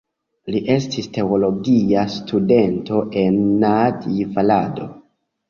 Li 0.53 0.61
estis 0.75 1.09
teologia 1.17 2.05
studento 2.13 3.03
en 3.25 3.39
Nadjvarado. 3.67 4.91